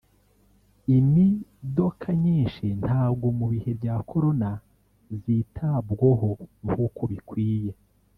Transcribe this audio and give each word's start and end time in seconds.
Imidoka 0.97 2.07
nyinshi 2.23 2.65
ntago 2.81 3.25
mubihe 3.37 3.71
bya 3.79 3.95
korona 4.09 4.49
zitabwoho 5.23 6.29
nkuko 6.67 7.01
bikwiye 7.11 7.71